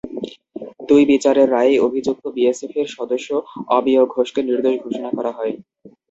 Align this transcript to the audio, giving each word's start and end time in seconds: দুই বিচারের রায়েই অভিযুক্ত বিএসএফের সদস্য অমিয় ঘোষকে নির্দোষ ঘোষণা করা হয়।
দুই 0.89 1.03
বিচারের 1.11 1.47
রায়েই 1.49 1.83
অভিযুক্ত 1.87 2.23
বিএসএফের 2.35 2.87
সদস্য 2.91 3.29
অমিয় 3.71 4.03
ঘোষকে 4.13 4.41
নির্দোষ 4.43 4.75
ঘোষণা 4.83 5.09
করা 5.17 5.31
হয়। 5.37 5.53